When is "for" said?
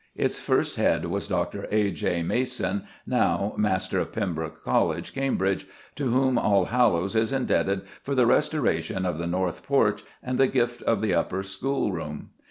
8.01-8.15